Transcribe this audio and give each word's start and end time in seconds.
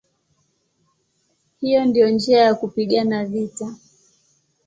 Hiyo 1.59 1.85
ndiyo 1.85 2.09
njia 2.09 2.41
ya 2.41 2.55
kupigana 2.55 3.25
vita". 3.25 3.75